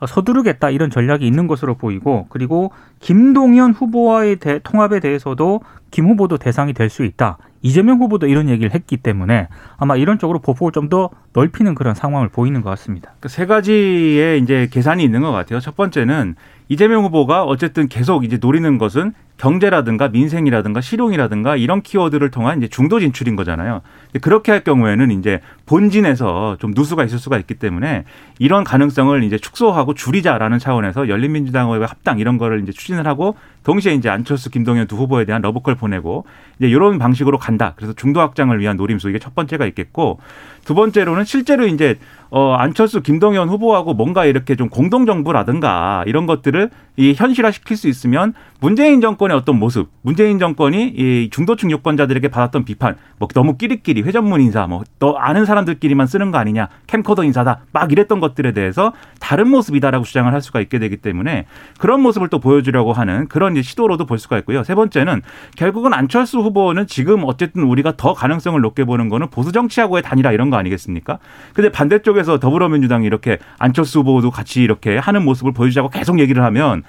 서두르겠다 0.07 0.71
이런 0.71 0.91
전략이 0.91 1.27
있는 1.27 1.47
것으로 1.47 1.75
보이고 1.77 2.27
그리고 2.29 2.73
김동연 3.01 3.73
후보와의 3.73 4.37
대, 4.37 4.59
통합에 4.63 5.01
대해서도 5.01 5.61
김 5.91 6.07
후보도 6.09 6.37
대상이 6.39 6.73
될 6.75 6.91
수 6.91 7.05
있다. 7.05 7.39
이재명 7.63 7.99
후보도 7.99 8.27
이런 8.29 8.49
얘기를 8.49 8.73
했기 8.75 8.97
때문에 8.97 9.49
아마 9.79 9.97
이런 9.97 10.19
쪽으로 10.19 10.39
보폭을 10.41 10.73
좀 10.73 10.89
더 10.89 11.11
넓히는 11.33 11.75
그런 11.75 11.95
상황을 11.95 12.29
보이는 12.29 12.61
것 12.63 12.71
같습니다. 12.71 13.13
그 13.21 13.29
세 13.29 13.45
가지의 13.47 14.41
이제 14.41 14.69
계산이 14.71 15.03
있는 15.03 15.21
것 15.23 15.33
같아요. 15.33 15.59
첫 15.61 15.75
번째는 15.77 16.37
이재명 16.69 17.05
후보가 17.05 17.45
어쨌든 17.45 17.89
계속 17.89 18.25
이제 18.25 18.39
노리는 18.41 18.79
것은 18.79 19.13
경제라든가 19.39 20.09
민생이라든가 20.09 20.81
실용이라든가 20.81 21.57
이런 21.57 21.83
키워드를 21.83 22.31
통한 22.31 22.59
이제 22.59 22.69
중도 22.69 23.01
진출인 23.01 23.37
거잖아요. 23.37 23.83
그렇게 24.23 24.51
할 24.51 24.65
경우에는 24.65 25.11
이제 25.11 25.41
본진에서 25.67 26.57
좀 26.59 26.73
누수가 26.75 27.05
있을 27.05 27.19
수가 27.19 27.37
있기 27.39 27.55
때문에 27.55 28.05
이런 28.39 28.65
가능성을 28.65 29.23
이제 29.25 29.37
축소하고 29.37 29.95
줄이자라는 29.95 30.59
차원에서 30.59 31.09
열린민주당의 31.09 31.87
합당 31.87 32.19
이런 32.19 32.39
거를 32.39 32.63
이제 32.63 32.73
추진을 32.73 33.07
하고 33.07 33.37
동시에 33.65 33.95
이제 33.95 34.09
안철수, 34.09 34.51
김동연 34.51 34.87
두 34.87 34.97
후보에 34.97 35.25
대한 35.25 35.43
러브콜 35.43 35.75
보내고 35.75 36.25
이제 36.59 36.69
이런 36.69 36.99
방식으로 36.99 37.37
간다. 37.39 37.75
그래서 37.77 37.93
중도 37.93 38.21
확장을 38.21 38.59
위한 38.59 38.77
노림수 38.77 39.11
이게 39.11 39.19
첫 39.19 39.35
번째가 39.35 39.67
있겠고 39.67 40.19
두 40.65 40.75
번째로는 40.75 41.25
실제로 41.25 41.67
이제 41.67 41.99
어 42.31 42.55
안철수, 42.55 43.03
김동연 43.03 43.49
후보하고 43.49 43.95
뭔가 43.95 44.25
이렇게 44.25 44.57
좀 44.57 44.69
공동 44.69 45.07
정부라든가 45.07 46.05
이런 46.07 46.27
것들을 46.27 46.71
이 46.97 47.15
현실화 47.15 47.51
시킬 47.51 47.77
수 47.77 47.89
있으면 47.89 48.35
문재인 48.61 49.01
정권의 49.01 49.37
어떤 49.37 49.59
모습, 49.59 49.91
문재인 50.03 50.39
정권이 50.39 50.95
이 50.97 51.29
중도층 51.31 51.71
유권자들에게 51.71 52.29
받았던 52.29 52.65
비판, 52.65 52.97
뭐 53.19 53.29
너무 53.35 53.57
끼리끼리 53.57 54.03
회전문 54.03 54.41
인사, 54.41 54.67
뭐 54.67 54.83
너 54.99 55.13
아는 55.13 55.45
사람들끼리만 55.45 56.07
쓰는 56.07 56.31
거 56.31 56.39
아니냐, 56.39 56.69
캠코더 56.87 57.25
인사다, 57.25 57.61
막 57.73 57.93
이랬던 57.93 58.19
것들에 58.21 58.53
대해서 58.53 58.93
다른 59.21 59.49
모습이다라고 59.49 60.05
주장을 60.05 60.33
할 60.33 60.41
수가 60.41 60.61
있게 60.61 60.79
되기 60.79 60.97
때문에 60.97 61.47
그런 61.79 62.01
모습을 62.01 62.29
또 62.29 62.39
보여주려고 62.39 62.93
하는 62.93 63.29
그런 63.29 63.61
시도로도 63.61 64.07
볼 64.07 64.19
수가 64.19 64.39
있고요. 64.39 64.65
세 64.65 64.75
번째는 64.75 65.23
결국은 65.57 65.93
안철수 65.93 66.39
후보는 66.41 66.87
지금 66.87 67.25
어쨌든 67.25 67.63
우리가 67.65 67.95
더 67.97 68.15
가능성을 68.15 68.59
높게 68.61 68.85
보는 68.85 69.09
거는 69.09 69.29
보수 69.29 69.53
정치하고의 69.53 70.03
단일화 70.03 70.33
이런 70.33 70.51
거 70.51 70.57
아니겠습니까? 70.57 71.19
근데 71.53 71.71
반대쪽 71.71 72.16
에서 72.19 72.39
더불어민주당이 72.39 73.07
이렇게 73.07 73.39
안철수 73.59 74.01
후보도 74.01 74.31
같이 74.31 74.63
이렇게 74.63 74.99
하는 74.99 75.25
모습을 75.25 75.53
보여주자고 75.53 75.91
계속 75.91 76.19
얘기를 76.19 76.43
하면 76.45 76.83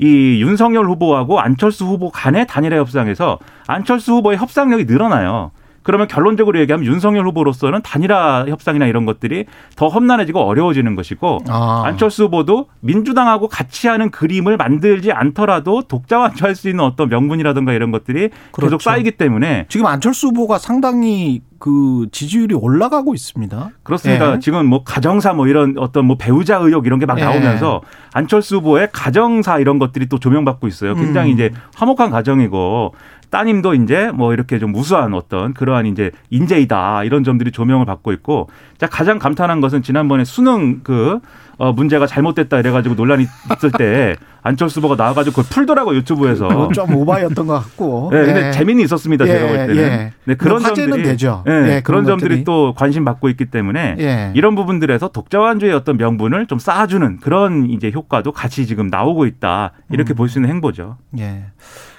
이 0.00 0.40
윤석열 0.42 0.86
후보하고 0.86 1.40
안철수 1.40 1.86
후보 1.86 2.10
간의 2.10 2.46
단일화 2.46 2.76
협상에서 2.76 3.38
안철수 3.66 4.12
후보의 4.14 4.38
협상력이 4.38 4.84
늘어나요. 4.84 5.50
그러면 5.84 6.08
결론적으로 6.08 6.58
얘기하면 6.58 6.86
윤석열 6.86 7.26
후보로서는 7.28 7.82
단일화 7.82 8.46
협상이나 8.48 8.86
이런 8.86 9.04
것들이 9.04 9.44
더 9.76 9.88
험난해지고 9.88 10.40
어려워지는 10.40 10.96
것이고 10.96 11.40
아. 11.48 11.82
안철수 11.84 12.24
후보도 12.24 12.66
민주당하고 12.80 13.48
같이 13.48 13.86
하는 13.86 14.10
그림을 14.10 14.56
만들지 14.56 15.12
않더라도 15.12 15.82
독자 15.82 16.18
완주할 16.18 16.54
수 16.56 16.68
있는 16.68 16.82
어떤 16.82 17.08
명분이라든가 17.10 17.72
이런 17.74 17.90
것들이 17.90 18.30
그렇죠. 18.50 18.66
계속 18.66 18.82
쌓이기 18.82 19.12
때문에 19.12 19.66
지금 19.68 19.86
안철수 19.86 20.28
후보가 20.28 20.58
상당히 20.58 21.42
그 21.58 22.08
지지율이 22.12 22.54
올라가고 22.54 23.14
있습니다. 23.14 23.70
그렇습니다. 23.82 24.34
예. 24.34 24.38
지금 24.38 24.66
뭐 24.66 24.84
가정사 24.84 25.32
뭐 25.32 25.48
이런 25.48 25.76
어떤 25.78 26.04
뭐 26.04 26.16
배우자 26.18 26.56
의혹 26.56 26.86
이런 26.86 26.98
게막 26.98 27.18
예. 27.18 27.24
나오면서 27.24 27.80
안철수 28.12 28.56
후보의 28.56 28.88
가정사 28.92 29.58
이런 29.58 29.78
것들이 29.78 30.06
또 30.06 30.18
조명받고 30.18 30.66
있어요. 30.66 30.94
굉장히 30.94 31.30
음. 31.30 31.34
이제 31.34 31.52
화목한 31.74 32.10
가정이고 32.10 32.94
따님도 33.34 33.74
이제 33.74 34.12
뭐 34.14 34.32
이렇게 34.32 34.60
좀 34.60 34.70
무수한 34.70 35.12
어떤 35.12 35.54
그러한 35.54 35.86
이제 35.86 36.12
인재이다 36.30 37.02
이런 37.02 37.24
점들이 37.24 37.50
조명을 37.50 37.84
받고 37.84 38.12
있고 38.12 38.48
자 38.78 38.86
가장 38.86 39.18
감탄한 39.18 39.60
것은 39.60 39.82
지난번에 39.82 40.24
수능 40.24 40.82
그 40.84 41.18
어, 41.58 41.72
문제가 41.72 42.06
잘못됐다 42.06 42.60
이래가지고 42.60 42.94
논란이 42.94 43.26
있을 43.56 43.72
때 43.72 44.14
안철수 44.42 44.78
후보가 44.78 44.94
나와가지고 44.94 45.42
그걸 45.42 45.50
풀더라고 45.50 45.96
유튜브에서 45.96 46.68
좀 46.72 46.94
오바였던 46.94 47.46
것 47.46 47.54
같고. 47.54 48.10
네, 48.14 48.24
근데 48.24 48.46
예. 48.48 48.52
재미는 48.52 48.84
있었습니다 48.84 49.24
제가 49.24 49.46
볼 49.48 49.56
예, 49.56 49.66
때는. 49.66 49.76
예. 49.76 50.12
네, 50.24 50.34
그런 50.34 50.62
점들이 50.62 51.02
되죠. 51.02 51.42
네, 51.44 51.52
예, 51.52 51.64
그런, 51.80 51.82
그런 51.82 52.04
점들이 52.04 52.44
또 52.44 52.72
관심 52.76 53.04
받고 53.04 53.30
있기 53.30 53.46
때문에 53.46 53.96
예. 53.98 54.32
이런 54.34 54.54
부분들에서 54.54 55.08
독자완주의 55.08 55.72
어떤 55.72 55.96
명분을 55.96 56.46
좀 56.46 56.58
쌓아주는 56.58 57.18
그런 57.20 57.70
이제 57.70 57.90
효과도 57.92 58.30
같이 58.30 58.66
지금 58.66 58.88
나오고 58.88 59.26
있다 59.26 59.72
이렇게 59.90 60.12
음. 60.12 60.16
볼수 60.16 60.38
있는 60.38 60.50
행보죠. 60.50 60.98
예. 61.18 61.46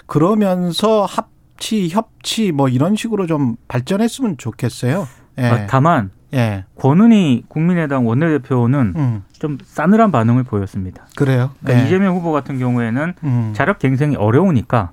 그러면서 0.05 1.05
합치, 1.05 1.89
협치 1.89 2.51
뭐 2.51 2.69
이런 2.69 2.95
식으로 2.95 3.27
좀 3.27 3.55
발전했으면 3.67 4.38
좋겠어요. 4.38 5.07
예. 5.38 5.45
아, 5.45 5.67
다만 5.67 6.12
예. 6.33 6.65
권은희 6.75 7.45
국민의당 7.47 8.07
원내대표는 8.07 8.93
음. 8.95 9.24
좀 9.33 9.57
싸늘한 9.63 10.12
반응을 10.12 10.43
보였습니다. 10.43 11.07
그래요? 11.15 11.51
그러니까 11.62 11.81
예. 11.81 11.85
이재명 11.85 12.15
후보 12.15 12.31
같은 12.31 12.59
경우에는 12.59 13.13
음. 13.24 13.53
자력 13.55 13.79
갱생이 13.79 14.15
어려우니까 14.15 14.91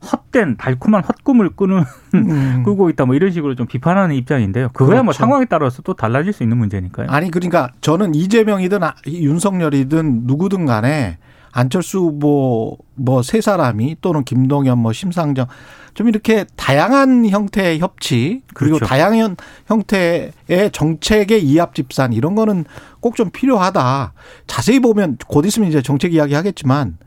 헛된 0.00 0.56
달콤한 0.56 1.04
헛꿈을 1.04 1.50
꾸는 1.50 1.84
음. 2.14 2.62
꾸고 2.64 2.88
있다 2.90 3.04
뭐 3.04 3.14
이런 3.14 3.30
식으로 3.30 3.54
좀 3.54 3.66
비판하는 3.66 4.14
입장인데요. 4.14 4.70
그거야 4.70 5.02
뭐 5.02 5.02
그렇죠. 5.02 5.04
뭐 5.04 5.12
상황에 5.12 5.44
따라서 5.44 5.82
또 5.82 5.94
달라질 5.94 6.32
수 6.32 6.42
있는 6.42 6.56
문제니까요. 6.56 7.08
아니 7.10 7.30
그러니까 7.30 7.70
저는 7.82 8.14
이재명이든 8.14 8.80
윤석열이든 9.06 10.22
누구든 10.24 10.64
간에 10.64 11.18
안철수 11.52 11.98
후보 11.98 12.78
뭐 12.94 13.22
세 13.22 13.40
사람이 13.40 13.96
또는 14.00 14.24
김동연 14.24 14.78
뭐 14.78 14.92
심상정 14.92 15.46
좀 15.94 16.08
이렇게 16.08 16.44
다양한 16.56 17.28
형태의 17.28 17.80
협치 17.80 18.42
그리고 18.54 18.76
그렇죠. 18.76 18.88
다양한 18.88 19.36
형태의 19.66 20.70
정책의 20.72 21.42
이합 21.44 21.74
집산 21.74 22.12
이런 22.12 22.34
거는 22.34 22.64
꼭 23.00 23.14
좀 23.16 23.30
필요하다. 23.30 24.12
자세히 24.46 24.78
보면 24.80 25.18
곧 25.26 25.44
있으면 25.46 25.68
이제 25.68 25.82
정책 25.82 26.14
이야기 26.14 26.34
하겠지만 26.34 26.98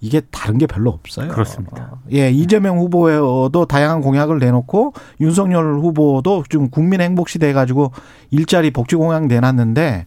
이게 0.00 0.20
다른 0.32 0.58
게 0.58 0.66
별로 0.66 0.90
없어요. 0.90 1.28
그렇습니다. 1.28 1.92
예, 2.12 2.30
이재명 2.30 2.78
후보도 2.78 3.66
다양한 3.66 4.00
공약을 4.00 4.38
내놓고 4.40 4.94
윤석열 5.20 5.78
후보도 5.78 6.44
지금 6.50 6.70
국민 6.70 7.00
행복 7.00 7.28
시대 7.28 7.52
가지고 7.52 7.92
일자리 8.30 8.70
복지 8.72 8.96
공약 8.96 9.26
내놨는데 9.26 10.06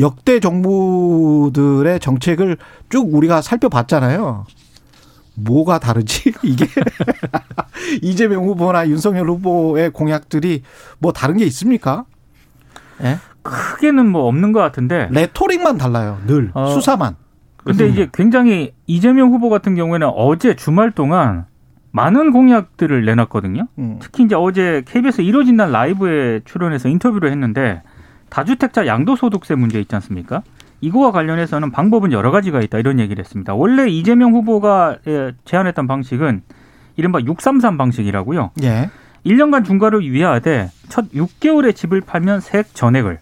역대 0.00 0.40
정부들의 0.40 2.00
정책을 2.00 2.56
쭉 2.88 3.14
우리가 3.14 3.42
살펴봤잖아요. 3.42 4.46
뭐가 5.34 5.78
다르지? 5.78 6.32
이게 6.42 6.66
이재명 8.02 8.44
후보나 8.44 8.88
윤석열 8.88 9.28
후보의 9.28 9.90
공약들이 9.90 10.62
뭐 10.98 11.12
다른 11.12 11.36
게 11.36 11.44
있습니까? 11.46 12.04
예? 13.02 13.18
크게는 13.42 14.08
뭐 14.08 14.26
없는 14.26 14.52
것 14.52 14.60
같은데 14.60 15.08
레토릭만 15.10 15.78
달라요. 15.78 16.18
늘 16.26 16.50
어, 16.54 16.70
수사만. 16.70 17.16
근데 17.56 17.84
음. 17.84 17.90
이제 17.90 18.08
굉장히 18.12 18.72
이재명 18.86 19.30
후보 19.30 19.48
같은 19.48 19.74
경우에는 19.74 20.10
어제 20.14 20.56
주말 20.56 20.90
동안 20.90 21.46
많은 21.92 22.32
공약들을 22.32 23.04
내놨거든요. 23.04 23.66
음. 23.78 23.98
특히 24.00 24.24
이제 24.24 24.34
어제 24.34 24.82
KBS 24.86 25.22
이뤄진 25.22 25.56
날 25.56 25.72
라이브에 25.72 26.40
출연해서 26.44 26.88
인터뷰를 26.88 27.30
했는데 27.30 27.82
다주택자 28.30 28.86
양도소득세 28.86 29.54
문제 29.54 29.80
있지 29.80 29.94
않습니까? 29.96 30.42
이거와 30.80 31.12
관련해서는 31.12 31.70
방법은 31.70 32.12
여러 32.12 32.30
가지가 32.30 32.60
있다 32.62 32.78
이런 32.78 32.98
얘기를 32.98 33.22
했습니다. 33.22 33.54
원래 33.54 33.88
이재명 33.88 34.32
후보가 34.32 34.98
예, 35.06 35.32
제안했던 35.44 35.86
방식은 35.86 36.42
이른바 36.96 37.20
633 37.20 37.76
방식이라고요. 37.76 38.52
예. 38.62 38.90
1년간 39.26 39.64
중과를 39.64 40.00
위하되 40.10 40.70
첫 40.88 41.10
6개월의 41.12 41.76
집을 41.76 42.00
팔면 42.00 42.40
세액 42.40 42.74
전액을 42.74 43.18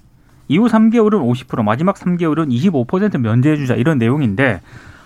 이후 0.46 0.66
3개월은 0.66 1.20
50% 1.48 1.62
마지막 1.64 1.96
3개월은 1.96 2.50
25% 2.50 3.18
면제해 3.18 3.56
주자 3.56 3.74
이런 3.74 3.98
내용인데 3.98 4.60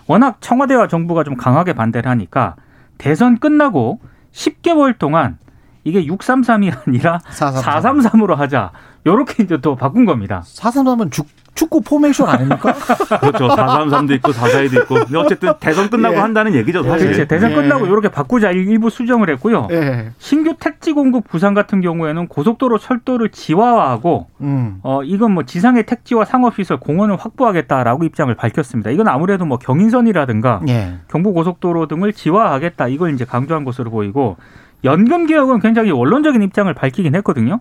워낙 0.07 0.37
청와대와 0.41 0.89
정부가 0.89 1.25
좀 1.25 1.37
강하게 1.37 1.73
반대를 1.73 2.11
하니까 2.11 2.57
대선 2.99 3.39
끝나고 3.39 4.01
10개월 4.33 4.99
동안 4.99 5.39
이게 5.85 6.05
633이 6.07 6.73
아니라 6.87 7.21
433. 7.31 8.11
433으로 8.11 8.35
하자. 8.37 8.71
요렇게 9.05 9.43
이제 9.43 9.59
또 9.61 9.75
바꾼 9.75 10.05
겁니다. 10.05 10.43
433은 10.45 11.11
죽 11.11 11.27
축구 11.55 11.83
포메이션 11.83 12.29
아닙니까? 12.29 12.73
그렇죠. 13.21 13.49
433도 13.49 14.13
있고 14.13 14.33
442도 14.33 14.83
있고. 14.83 14.95
근데 14.95 15.19
어쨌든 15.19 15.53
대선 15.61 15.91
끝나고 15.91 16.15
예. 16.15 16.19
한다는 16.19 16.55
얘기죠, 16.55 16.83
사실. 16.83 17.09
그렇지. 17.09 17.29
대선 17.29 17.51
예. 17.51 17.55
끝나고 17.55 17.87
이렇게 17.87 18.09
바꾸자 18.09 18.53
일부 18.53 18.89
수정을 18.89 19.29
했고요. 19.31 19.69
예. 19.71 20.13
신규 20.19 20.55
택지 20.59 20.93
공급 20.93 21.29
부분 21.29 21.53
같은 21.53 21.83
경우에는 21.83 22.27
고속도로 22.29 22.79
철도를 22.79 23.31
지하화하고 23.31 24.29
음. 24.41 24.79
어 24.83 25.03
이건 25.05 25.33
뭐 25.33 25.43
지상의 25.43 25.85
택지와 25.85 26.25
상업시설 26.25 26.81
공원을 26.81 27.17
확보하겠다라고 27.17 28.05
입장을 28.05 28.35
밝혔습니다. 28.35 28.91
이건 28.91 29.09
아무래도 29.09 29.45
뭐 29.45 29.59
경인선이라든가 29.59 30.63
예. 30.69 30.95
경부고속도로 31.09 31.87
등을 31.87 32.15
지하화하겠다 32.15 32.89
이걸 32.89 33.13
이제 33.13 33.27
강조한 33.27 33.65
것으로 33.65 33.91
보이고 33.91 34.37
연금 34.85 35.27
개혁은 35.27 35.61
굉장히 35.61 35.91
원론적인 35.91 36.43
입장을 36.43 36.73
밝히긴 36.75 37.15
했거든요. 37.17 37.61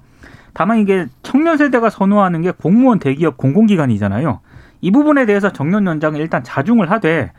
다만 0.54 0.80
이게 0.80 1.08
청년 1.24 1.58
세대가 1.58 1.90
선호하는 1.90 2.42
게 2.42 2.52
공무원 2.52 3.00
대기업 3.00 3.38
공공기관이잖아요. 3.38 4.40
이 4.82 4.92
부분에 4.92 5.26
대해서 5.26 5.52
정년 5.52 5.86
연장을 5.86 6.20
일단 6.20 6.44
자중을 6.44 6.92
하되 6.92 7.32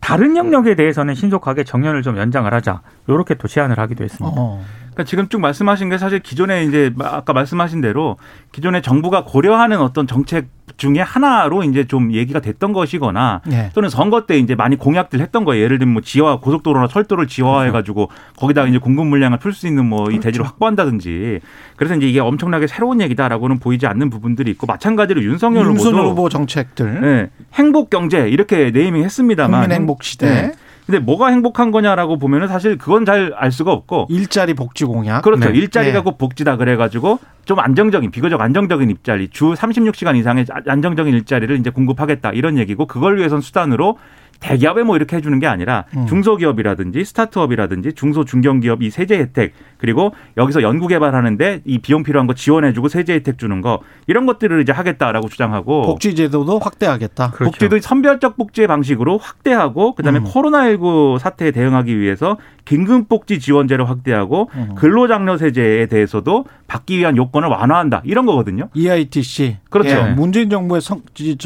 다른 0.00 0.36
영역에 0.36 0.74
대해서는 0.74 1.14
신속하게 1.14 1.64
정년을 1.64 2.02
좀 2.02 2.18
연장을 2.18 2.52
하자. 2.52 2.82
요렇게 3.08 3.34
또 3.34 3.48
제안을 3.48 3.78
하기도 3.78 4.04
했습니다. 4.04 4.36
어. 4.38 4.62
그러니까 4.98 5.04
지금 5.04 5.28
쭉 5.28 5.40
말씀하신 5.40 5.90
게 5.90 5.98
사실 5.98 6.18
기존에 6.18 6.64
이제 6.64 6.92
아까 7.00 7.32
말씀하신 7.32 7.80
대로 7.80 8.16
기존에 8.50 8.82
정부가 8.82 9.22
고려하는 9.22 9.80
어떤 9.80 10.08
정책 10.08 10.48
중에 10.76 11.00
하나로 11.00 11.62
이제 11.62 11.86
좀 11.86 12.12
얘기가 12.12 12.40
됐던 12.40 12.72
것이거나 12.72 13.42
예. 13.52 13.70
또는 13.74 13.88
선거 13.90 14.26
때 14.26 14.38
이제 14.38 14.56
많이 14.56 14.76
공약들 14.76 15.20
했던 15.20 15.44
거예요. 15.44 15.62
예를 15.62 15.78
들면 15.78 15.92
뭐 15.92 16.02
지하 16.02 16.40
고속도로나 16.40 16.88
철도를 16.88 17.28
지하화해 17.28 17.70
가지고 17.70 18.10
거기다가 18.36 18.66
이제 18.66 18.78
공급 18.78 19.06
물량을 19.06 19.38
풀 19.38 19.52
수 19.52 19.68
있는 19.68 19.86
뭐이 19.86 20.18
대지를 20.20 20.44
확보한다든지 20.46 21.40
그래서 21.76 21.94
이제 21.94 22.08
이게 22.08 22.18
엄청나게 22.20 22.66
새로운 22.66 23.00
얘기다라고는 23.00 23.60
보이지 23.60 23.86
않는 23.86 24.10
부분들이 24.10 24.50
있고 24.50 24.66
마찬가지로 24.66 25.22
윤석열 25.22 25.66
윤석열 25.66 26.00
후보도 26.00 26.10
후보 26.10 26.28
정책들. 26.28 27.00
네, 27.00 27.30
행복 27.54 27.90
경제 27.90 28.28
이렇게 28.28 28.72
네이밍 28.72 29.04
했습니다만 29.04 29.60
국민 29.60 29.76
행복 29.76 30.02
시대. 30.02 30.26
네. 30.26 30.52
근데 30.88 31.00
뭐가 31.00 31.28
행복한 31.28 31.70
거냐라고 31.70 32.16
보면은 32.18 32.48
사실 32.48 32.78
그건 32.78 33.04
잘 33.04 33.30
알 33.36 33.52
수가 33.52 33.72
없고 33.72 34.06
일자리 34.08 34.54
복지 34.54 34.86
공약. 34.86 35.20
그렇죠. 35.20 35.50
네. 35.50 35.58
일자리가 35.58 35.98
네. 35.98 36.02
꼭 36.02 36.16
복지다 36.16 36.56
그래가지고 36.56 37.18
좀 37.44 37.58
안정적인 37.58 38.10
비교적 38.10 38.40
안정적인 38.40 38.88
일자리 38.88 39.28
주 39.28 39.52
36시간 39.52 40.16
이상의 40.16 40.46
안정적인 40.66 41.12
일자리를 41.12 41.58
이제 41.58 41.68
공급하겠다 41.68 42.32
이런 42.32 42.56
얘기고 42.56 42.86
그걸 42.86 43.18
위해선 43.18 43.42
수단으로 43.42 43.98
대기업에 44.40 44.82
뭐 44.82 44.96
이렇게 44.96 45.16
해주는 45.16 45.38
게 45.38 45.46
아니라 45.46 45.84
음. 45.96 46.06
중소기업이라든지 46.06 47.04
스타트업이라든지 47.04 47.92
중소 47.94 48.24
중견기업 48.24 48.82
이 48.82 48.90
세제 48.90 49.18
혜택 49.18 49.52
그리고 49.78 50.12
여기서 50.36 50.62
연구 50.62 50.86
개발하는데 50.86 51.62
이 51.64 51.78
비용 51.78 52.02
필요한 52.02 52.26
거 52.26 52.34
지원해주고 52.34 52.88
세제 52.88 53.14
혜택 53.14 53.38
주는 53.38 53.60
거 53.60 53.80
이런 54.06 54.26
것들을 54.26 54.60
이제 54.62 54.72
하겠다라고 54.72 55.28
주장하고 55.28 55.82
복지 55.82 56.14
제도도 56.14 56.58
확대하겠다. 56.58 57.30
그렇죠. 57.30 57.50
복지도 57.50 57.78
선별적 57.80 58.36
복지의 58.36 58.68
방식으로 58.68 59.18
확대하고 59.18 59.94
그다음에 59.94 60.20
음. 60.20 60.24
코로나19 60.24 61.18
사태에 61.18 61.50
대응하기 61.50 61.98
위해서 61.98 62.36
긴급복지 62.64 63.40
지원제를 63.40 63.88
확대하고 63.88 64.50
음. 64.54 64.74
근로장려세제에 64.76 65.86
대해서도 65.86 66.44
받기 66.66 66.98
위한 66.98 67.16
요건을 67.16 67.48
완화한다 67.48 68.02
이런 68.04 68.26
거거든요. 68.26 68.68
EITC. 68.74 69.56
그렇죠. 69.70 69.90
예, 69.90 70.02
문재인 70.12 70.50
정부의 70.50 70.82
성, 70.82 71.02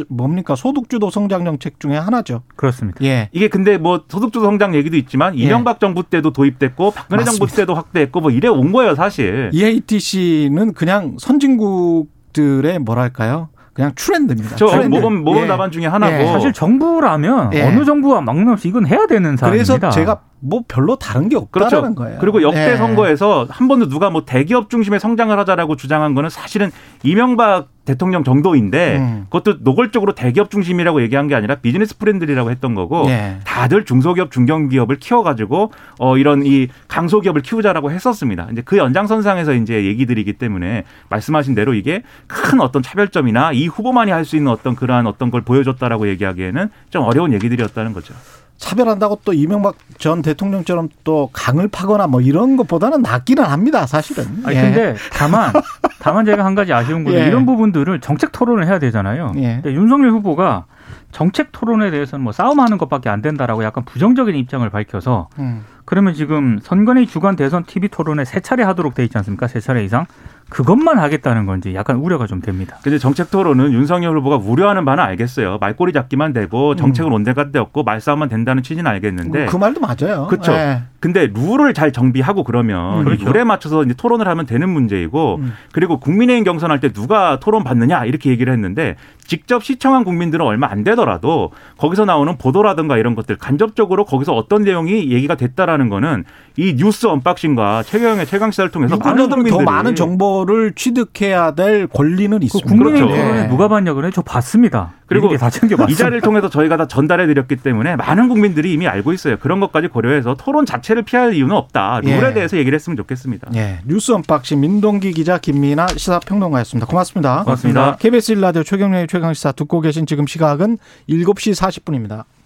뭡니까 0.08 0.56
소득주도 0.56 1.10
성장 1.10 1.44
정책 1.44 1.78
중에 1.78 1.96
하나죠. 1.96 2.42
그렇습니다. 2.56 2.81
예. 3.02 3.28
이게 3.32 3.48
근데 3.48 3.78
뭐 3.78 4.02
소득주도 4.08 4.44
성장 4.46 4.74
얘기도 4.74 4.96
있지만 4.96 5.34
이명박 5.34 5.78
정부 5.80 6.02
때도 6.02 6.32
도입됐고 6.32 6.90
박근혜 6.92 7.24
정부 7.24 7.44
맞습니다. 7.44 7.56
때도 7.56 7.74
확대했고 7.74 8.20
뭐 8.20 8.30
이래 8.30 8.48
온 8.48 8.72
거예요 8.72 8.94
사실. 8.94 9.50
EITC는 9.52 10.72
그냥 10.74 11.16
선진국들의 11.18 12.78
뭐랄까요? 12.80 13.48
그냥 13.72 13.92
트렌드입니다. 13.94 14.56
저 14.56 14.66
트렌드. 14.66 14.94
모범 14.94 15.24
모범 15.24 15.44
예. 15.44 15.46
답안 15.46 15.70
중에 15.70 15.86
하나고 15.86 16.14
예. 16.14 16.26
사실 16.26 16.52
정부라면 16.52 17.54
예. 17.54 17.62
어느 17.62 17.84
정부와 17.84 18.20
막론없이 18.20 18.68
이건 18.68 18.86
해야 18.86 19.06
되는 19.06 19.36
그래서 19.36 19.78
사안입니다. 19.78 19.90
제가 19.90 20.20
뭐 20.44 20.62
별로 20.66 20.96
다른 20.96 21.28
게 21.28 21.36
그렇죠. 21.50 21.76
없다라는 21.76 21.94
거예요. 21.94 22.18
그리고 22.20 22.42
역대 22.42 22.72
예. 22.72 22.76
선거에서 22.76 23.46
한 23.48 23.68
번도 23.68 23.88
누가 23.88 24.10
뭐 24.10 24.24
대기업 24.24 24.70
중심의 24.70 24.98
성장을 24.98 25.36
하자라고 25.38 25.76
주장한 25.76 26.14
거는 26.14 26.30
사실은 26.30 26.70
이명박 27.04 27.68
대통령 27.84 28.22
정도인데 28.22 28.96
음. 28.98 29.26
그것도 29.30 29.58
노골적으로 29.62 30.14
대기업 30.14 30.50
중심이라고 30.50 31.02
얘기한 31.02 31.26
게 31.26 31.34
아니라 31.34 31.56
비즈니스 31.56 31.96
friendly라고 31.98 32.50
했던 32.50 32.74
거고 32.74 33.06
예. 33.08 33.38
다들 33.44 33.84
중소기업 33.84 34.30
중견기업을 34.30 34.96
키워가지고 34.96 35.72
어 35.98 36.16
이런 36.16 36.44
이 36.44 36.68
강소기업을 36.88 37.42
키우자라고 37.42 37.90
했었습니다. 37.90 38.48
이제 38.52 38.62
그 38.64 38.76
연장선상에서 38.76 39.54
이제 39.54 39.84
얘기들이기 39.84 40.34
때문에 40.34 40.84
말씀하신 41.08 41.54
대로 41.54 41.74
이게 41.74 42.02
큰 42.26 42.60
어떤 42.60 42.82
차별점이나 42.82 43.52
이 43.52 43.66
후보만이 43.68 44.10
할 44.10 44.22
수 44.22 44.36
있는 44.36 44.52
어떤 44.52 44.76
그러한 44.76 45.08
어떤 45.08 45.32
걸 45.32 45.40
보여줬다라고 45.42 46.08
얘기하기에는 46.08 46.70
좀 46.90 47.02
어려운 47.02 47.32
얘기들이었다는 47.32 47.92
거죠. 47.92 48.14
차별한다고 48.56 49.20
또 49.24 49.32
이명박 49.32 49.76
전 49.98 50.22
대통령처럼 50.22 50.88
또 51.04 51.30
강을 51.32 51.68
파거나 51.68 52.06
뭐 52.06 52.20
이런 52.20 52.56
것보다는 52.56 53.02
낫기는 53.02 53.42
합니다, 53.42 53.86
사실은. 53.86 54.24
아니 54.44 54.56
예. 54.56 54.62
근데 54.62 54.96
다만 55.12 55.52
다만 56.00 56.24
제가 56.24 56.44
한 56.44 56.54
가지 56.54 56.72
아쉬운 56.72 57.04
거는 57.04 57.18
예. 57.18 57.26
이런 57.26 57.44
부분들을 57.44 58.00
정책 58.00 58.32
토론을 58.32 58.66
해야 58.66 58.78
되잖아요. 58.78 59.32
예. 59.36 59.60
근데 59.62 59.74
윤석열 59.74 60.10
후보가 60.10 60.66
정책 61.10 61.52
토론에 61.52 61.90
대해서는 61.90 62.22
뭐 62.22 62.32
싸움하는 62.32 62.78
것밖에 62.78 63.08
안 63.08 63.20
된다라고 63.20 63.64
약간 63.64 63.84
부정적인 63.84 64.34
입장을 64.34 64.68
밝혀서 64.68 65.28
음. 65.38 65.64
그러면 65.84 66.14
지금 66.14 66.58
선관위 66.62 67.06
주간 67.06 67.36
대선 67.36 67.64
TV 67.64 67.88
토론에 67.88 68.24
세 68.24 68.40
차례 68.40 68.62
하도록 68.62 68.94
돼 68.94 69.04
있지 69.04 69.18
않습니까? 69.18 69.46
세 69.46 69.60
차례 69.60 69.84
이상 69.84 70.06
그것만 70.52 70.98
하겠다는 70.98 71.46
건지 71.46 71.74
약간 71.74 71.96
우려가 71.96 72.26
좀 72.26 72.42
됩니다. 72.42 72.76
근데 72.82 72.98
정책 72.98 73.30
토론은 73.30 73.72
윤석열 73.72 74.16
후보가 74.18 74.36
우려하는 74.36 74.84
바는 74.84 75.02
알겠어요. 75.02 75.56
말꼬리 75.58 75.92
잡기만 75.94 76.34
되고 76.34 76.76
정책은 76.76 77.10
온데간데 77.10 77.58
없고 77.58 77.82
말싸움만 77.84 78.28
된다는 78.28 78.62
취지는 78.62 78.90
알겠는데 78.90 79.46
그 79.46 79.56
말도 79.56 79.80
맞아요. 79.80 80.26
그렇죠. 80.28 80.52
예. 80.52 80.82
근데 81.02 81.26
룰을 81.26 81.74
잘 81.74 81.90
정비하고 81.90 82.44
그러면 82.44 83.04
음, 83.04 83.12
이 83.12 83.24
룰에 83.24 83.42
맞춰서 83.42 83.82
이제 83.82 83.92
토론을 83.92 84.28
하면 84.28 84.46
되는 84.46 84.68
문제이고 84.68 85.40
음. 85.40 85.52
그리고 85.72 85.98
국민의힘 85.98 86.44
경선할 86.44 86.78
때 86.78 86.92
누가 86.92 87.40
토론 87.40 87.64
받느냐 87.64 88.04
이렇게 88.04 88.30
얘기를 88.30 88.52
했는데 88.52 88.94
직접 89.26 89.64
시청한 89.64 90.04
국민들은 90.04 90.46
얼마 90.46 90.70
안 90.70 90.84
되더라도 90.84 91.50
거기서 91.76 92.04
나오는 92.04 92.38
보도라든가 92.38 92.98
이런 92.98 93.16
것들 93.16 93.36
간접적으로 93.36 94.04
거기서 94.04 94.32
어떤 94.32 94.62
내용이 94.62 95.10
얘기가 95.10 95.34
됐다라는 95.34 95.88
거는 95.88 96.22
이 96.56 96.76
뉴스 96.76 97.06
언박싱과 97.06 97.82
최경영의 97.82 98.26
최강 98.26 98.52
시사를 98.52 98.70
통해서 98.70 98.96
많은 98.96 99.28
국민들이 99.28 99.56
더 99.56 99.62
많은 99.62 99.96
정보를 99.96 100.74
취득해야 100.76 101.56
될 101.56 101.88
권리는 101.88 102.38
그 102.38 102.44
있습니다. 102.44 102.68
국민의힘 102.68 103.08
그렇죠. 103.08 103.38
예. 103.38 103.48
누가 103.48 103.66
봤냐 103.66 103.94
그래? 103.94 104.10
저 104.12 104.22
봤습니다. 104.22 104.92
그리고 105.12 105.26
이런 105.28 105.38
게다 105.38 105.50
챙겨봤습니다. 105.50 105.92
이 105.92 105.96
자리를 105.96 106.20
통해서 106.20 106.48
저희가 106.48 106.76
다 106.76 106.86
전달해 106.86 107.26
드렸기 107.26 107.56
때문에 107.56 107.96
많은 107.96 108.28
국민들이 108.28 108.72
이미 108.72 108.86
알고 108.86 109.12
있어요. 109.12 109.36
그런 109.38 109.60
것까지 109.60 109.88
고려해서 109.88 110.34
토론 110.34 110.66
자체를 110.66 111.02
피할 111.02 111.34
이유는 111.34 111.54
없다. 111.54 112.00
룰에 112.02 112.30
예. 112.30 112.34
대해서 112.34 112.56
얘기를 112.56 112.74
했으면 112.74 112.96
좋겠습니다. 112.96 113.50
예, 113.54 113.80
뉴스 113.86 114.12
언박싱 114.12 114.60
민동기 114.60 115.12
기자 115.12 115.38
김민아 115.38 115.88
시사평론가였습니다. 115.96 116.86
고맙습니다. 116.86 117.42
고맙습니다. 117.44 117.96
KBS 117.96 118.34
1라디오 118.34 118.64
최경영의 118.64 119.06
최강시사 119.08 119.52
듣고 119.52 119.80
계신 119.80 120.06
지금 120.06 120.26
시각은 120.26 120.78
7시 121.08 121.54
40분입니다. 121.54 122.24